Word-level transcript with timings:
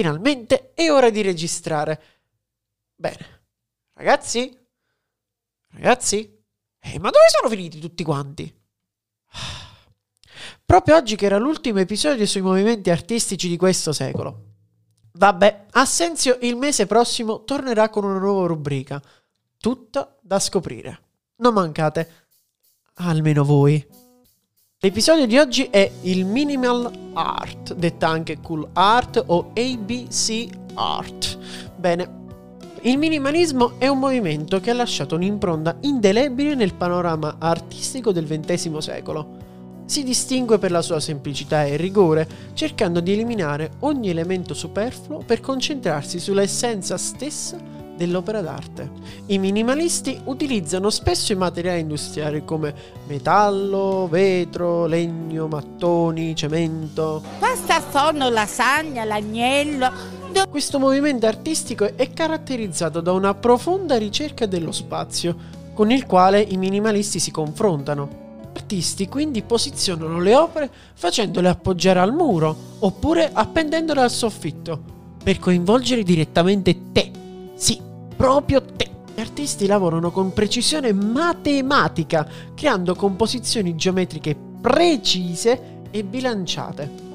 Finalmente 0.00 0.72
è 0.72 0.90
ora 0.90 1.10
di 1.10 1.20
registrare. 1.20 2.02
Bene. 2.94 3.42
Ragazzi? 3.92 4.58
Ragazzi? 5.72 6.42
Eh, 6.78 6.98
ma 6.98 7.10
dove 7.10 7.26
sono 7.28 7.50
finiti 7.50 7.78
tutti 7.78 8.02
quanti? 8.02 8.50
Proprio 10.64 10.96
oggi 10.96 11.16
che 11.16 11.26
era 11.26 11.36
l'ultimo 11.36 11.80
episodio 11.80 12.24
sui 12.24 12.40
movimenti 12.40 12.88
artistici 12.88 13.46
di 13.46 13.58
questo 13.58 13.92
secolo. 13.92 14.54
Vabbè, 15.12 15.66
Assenzio 15.72 16.38
il 16.40 16.56
mese 16.56 16.86
prossimo 16.86 17.44
tornerà 17.44 17.90
con 17.90 18.04
una 18.04 18.18
nuova 18.18 18.46
rubrica. 18.46 19.02
Tutta 19.58 20.16
da 20.22 20.38
scoprire. 20.38 21.08
Non 21.36 21.52
mancate. 21.52 22.28
Almeno 22.94 23.44
voi. 23.44 23.86
L'episodio 24.82 25.26
di 25.26 25.36
oggi 25.36 25.64
è 25.64 25.90
il 26.04 26.24
Minimal 26.24 26.90
Art, 27.12 27.74
detta 27.74 28.08
anche 28.08 28.40
Cool 28.40 28.66
Art 28.72 29.22
o 29.26 29.50
ABC 29.54 30.46
Art. 30.72 31.36
Bene, 31.76 32.08
il 32.80 32.96
minimalismo 32.96 33.74
è 33.76 33.88
un 33.88 33.98
movimento 33.98 34.58
che 34.58 34.70
ha 34.70 34.74
lasciato 34.74 35.16
un'impronta 35.16 35.76
indelebile 35.80 36.54
nel 36.54 36.72
panorama 36.72 37.36
artistico 37.38 38.10
del 38.10 38.24
XX 38.24 38.78
secolo. 38.78 39.36
Si 39.84 40.02
distingue 40.02 40.58
per 40.58 40.70
la 40.70 40.80
sua 40.80 40.98
semplicità 40.98 41.66
e 41.66 41.76
rigore, 41.76 42.26
cercando 42.54 43.00
di 43.00 43.12
eliminare 43.12 43.72
ogni 43.80 44.08
elemento 44.08 44.54
superfluo 44.54 45.18
per 45.18 45.40
concentrarsi 45.40 46.18
sull'essenza 46.18 46.96
stessa 46.96 47.79
dell'opera 48.00 48.40
d'arte. 48.40 48.90
I 49.26 49.36
minimalisti 49.36 50.18
utilizzano 50.24 50.88
spesso 50.88 51.32
i 51.32 51.36
materiali 51.36 51.80
industriali 51.80 52.46
come 52.46 52.74
metallo, 53.06 54.08
vetro, 54.08 54.86
legno, 54.86 55.48
mattoni, 55.48 56.34
cemento. 56.34 57.22
Pasta 57.38 57.78
forno, 57.82 58.30
lasagna, 58.30 59.04
l'agnello. 59.04 59.92
Questo 60.48 60.78
movimento 60.78 61.26
artistico 61.26 61.94
è 61.94 62.10
caratterizzato 62.14 63.02
da 63.02 63.12
una 63.12 63.34
profonda 63.34 63.98
ricerca 63.98 64.46
dello 64.46 64.72
spazio, 64.72 65.36
con 65.74 65.90
il 65.90 66.06
quale 66.06 66.40
i 66.40 66.56
minimalisti 66.56 67.18
si 67.18 67.30
confrontano. 67.30 68.28
Gli 68.50 68.56
artisti 68.56 69.08
quindi 69.08 69.42
posizionano 69.42 70.18
le 70.20 70.34
opere 70.34 70.70
facendole 70.94 71.48
appoggiare 71.50 72.00
al 72.00 72.14
muro 72.14 72.56
oppure 72.78 73.30
appendendole 73.30 74.00
al 74.00 74.10
soffitto 74.10 74.80
per 75.22 75.38
coinvolgere 75.38 76.02
direttamente 76.02 76.92
te. 76.92 77.10
Sì, 77.54 77.88
proprio 78.20 78.60
te. 78.60 78.90
Gli 79.14 79.20
artisti 79.20 79.66
lavorano 79.66 80.10
con 80.10 80.34
precisione 80.34 80.92
matematica, 80.92 82.28
creando 82.54 82.94
composizioni 82.94 83.74
geometriche 83.76 84.36
precise 84.60 85.86
e 85.90 86.04
bilanciate. 86.04 87.09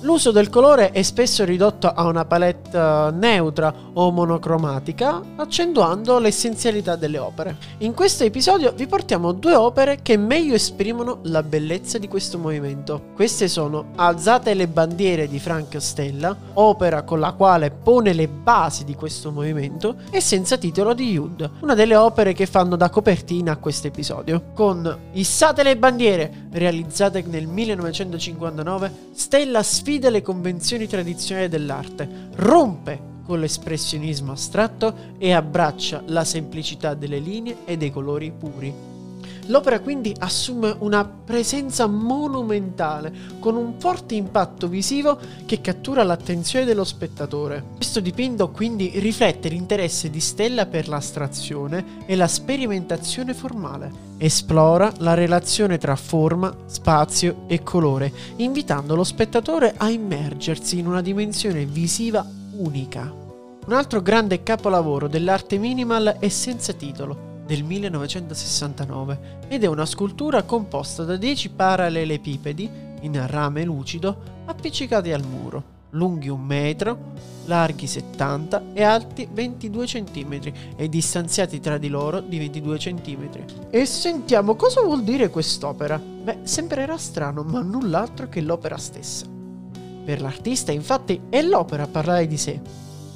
L'uso 0.00 0.30
del 0.30 0.50
colore 0.50 0.90
è 0.90 1.02
spesso 1.02 1.42
ridotto 1.46 1.88
a 1.88 2.04
una 2.04 2.26
palette 2.26 2.76
eh, 2.76 3.10
neutra 3.12 3.72
o 3.94 4.10
monocromatica, 4.10 5.22
accentuando 5.36 6.18
l'essenzialità 6.18 6.96
delle 6.96 7.16
opere. 7.16 7.56
In 7.78 7.94
questo 7.94 8.22
episodio 8.22 8.72
vi 8.72 8.86
portiamo 8.86 9.32
due 9.32 9.54
opere 9.54 10.00
che 10.02 10.18
meglio 10.18 10.54
esprimono 10.54 11.20
la 11.22 11.42
bellezza 11.42 11.96
di 11.96 12.08
questo 12.08 12.36
movimento. 12.38 13.06
Queste 13.14 13.48
sono 13.48 13.92
Alzate 13.96 14.52
le 14.52 14.68
bandiere 14.68 15.28
di 15.28 15.38
Frank 15.38 15.80
Stella, 15.80 16.36
opera 16.52 17.02
con 17.02 17.18
la 17.18 17.32
quale 17.32 17.70
pone 17.70 18.12
le 18.12 18.28
basi 18.28 18.84
di 18.84 18.94
questo 18.94 19.30
movimento, 19.32 19.96
e 20.10 20.20
Senza 20.20 20.58
titolo 20.58 20.92
di 20.92 21.10
Yud, 21.10 21.50
una 21.60 21.74
delle 21.74 21.96
opere 21.96 22.34
che 22.34 22.44
fanno 22.44 22.76
da 22.76 22.90
copertina 22.90 23.52
a 23.52 23.56
questo 23.56 23.86
episodio. 23.86 24.50
Con 24.52 25.04
Issate 25.12 25.62
le 25.62 25.78
bandiere, 25.78 26.48
realizzate 26.52 27.24
nel 27.26 27.46
1959, 27.46 29.04
Stella 29.14 29.62
sfida 29.62 29.85
sfida 29.86 30.10
le 30.10 30.20
convenzioni 30.20 30.88
tradizionali 30.88 31.48
dell'arte, 31.48 32.08
rompe 32.34 33.00
con 33.24 33.38
l'espressionismo 33.38 34.32
astratto 34.32 35.14
e 35.16 35.30
abbraccia 35.30 36.02
la 36.06 36.24
semplicità 36.24 36.94
delle 36.94 37.20
linee 37.20 37.58
e 37.64 37.76
dei 37.76 37.92
colori 37.92 38.32
puri. 38.36 38.95
L'opera 39.46 39.80
quindi 39.80 40.14
assume 40.18 40.74
una 40.80 41.04
presenza 41.04 41.86
monumentale, 41.86 43.12
con 43.38 43.56
un 43.56 43.74
forte 43.78 44.14
impatto 44.14 44.66
visivo 44.66 45.18
che 45.44 45.60
cattura 45.60 46.02
l'attenzione 46.02 46.64
dello 46.64 46.84
spettatore. 46.84 47.62
Questo 47.76 48.00
dipinto 48.00 48.50
quindi 48.50 48.92
riflette 48.96 49.48
l'interesse 49.48 50.10
di 50.10 50.20
Stella 50.20 50.66
per 50.66 50.88
l'astrazione 50.88 52.04
e 52.06 52.16
la 52.16 52.26
sperimentazione 52.26 53.34
formale. 53.34 54.04
Esplora 54.18 54.92
la 54.98 55.14
relazione 55.14 55.78
tra 55.78 55.94
forma, 55.94 56.54
spazio 56.66 57.44
e 57.46 57.62
colore, 57.62 58.12
invitando 58.36 58.96
lo 58.96 59.04
spettatore 59.04 59.74
a 59.76 59.90
immergersi 59.90 60.78
in 60.78 60.86
una 60.86 61.02
dimensione 61.02 61.64
visiva 61.66 62.26
unica. 62.56 63.12
Un 63.66 63.72
altro 63.72 64.00
grande 64.00 64.42
capolavoro 64.42 65.06
dell'arte 65.06 65.58
minimal 65.58 66.16
è 66.18 66.28
Senza 66.28 66.72
titolo, 66.72 67.35
del 67.46 67.62
1969 67.62 69.44
ed 69.48 69.64
è 69.64 69.66
una 69.66 69.86
scultura 69.86 70.42
composta 70.42 71.04
da 71.04 71.16
10 71.16 71.50
parallelepipedi 71.50 72.70
in 73.02 73.26
rame 73.26 73.64
lucido 73.64 74.34
appiccicati 74.46 75.12
al 75.12 75.24
muro, 75.24 75.62
lunghi 75.90 76.28
un 76.28 76.40
metro, 76.40 77.12
larghi 77.46 77.86
70 77.86 78.72
e 78.72 78.82
alti 78.82 79.28
22 79.30 79.86
cm 79.86 80.40
e 80.76 80.88
distanziati 80.88 81.60
tra 81.60 81.78
di 81.78 81.88
loro 81.88 82.20
di 82.20 82.38
22 82.38 82.78
cm. 82.78 83.28
E 83.70 83.86
sentiamo 83.86 84.56
cosa 84.56 84.82
vuol 84.82 85.02
dire 85.02 85.30
quest'opera. 85.30 85.98
Beh, 85.98 86.38
sembrerà 86.42 86.96
strano, 86.96 87.42
ma 87.42 87.60
null'altro 87.62 88.28
che 88.28 88.40
l'opera 88.40 88.76
stessa. 88.76 89.26
Per 90.04 90.20
l'artista, 90.20 90.72
infatti, 90.72 91.20
è 91.28 91.42
l'opera 91.42 91.84
a 91.84 91.88
parlare 91.88 92.26
di 92.26 92.36
sé. 92.36 92.60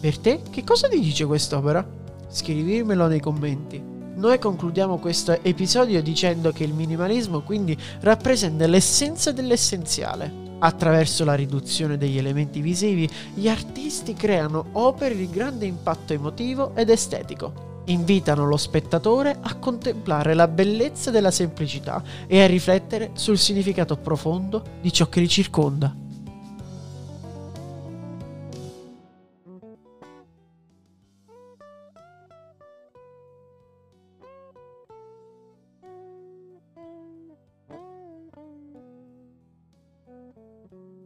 Per 0.00 0.18
te, 0.18 0.42
che 0.50 0.64
cosa 0.64 0.88
ti 0.88 0.98
dice 0.98 1.26
quest'opera? 1.26 1.86
Scrivimelo 2.28 3.06
nei 3.06 3.20
commenti. 3.20 3.98
Noi 4.20 4.38
concludiamo 4.38 4.98
questo 4.98 5.42
episodio 5.42 6.02
dicendo 6.02 6.52
che 6.52 6.62
il 6.62 6.74
minimalismo 6.74 7.40
quindi 7.40 7.74
rappresenta 8.00 8.66
l'essenza 8.66 9.32
dell'essenziale. 9.32 10.30
Attraverso 10.58 11.24
la 11.24 11.32
riduzione 11.32 11.96
degli 11.96 12.18
elementi 12.18 12.60
visivi, 12.60 13.08
gli 13.32 13.48
artisti 13.48 14.12
creano 14.12 14.66
opere 14.72 15.16
di 15.16 15.30
grande 15.30 15.64
impatto 15.64 16.12
emotivo 16.12 16.76
ed 16.76 16.90
estetico. 16.90 17.82
Invitano 17.86 18.46
lo 18.46 18.58
spettatore 18.58 19.34
a 19.40 19.54
contemplare 19.54 20.34
la 20.34 20.48
bellezza 20.48 21.10
della 21.10 21.30
semplicità 21.30 22.02
e 22.26 22.42
a 22.42 22.46
riflettere 22.46 23.12
sul 23.14 23.38
significato 23.38 23.96
profondo 23.96 24.62
di 24.82 24.92
ciò 24.92 25.08
che 25.08 25.20
li 25.20 25.28
circonda. 25.28 26.09